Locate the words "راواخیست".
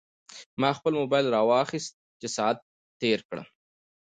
1.35-1.91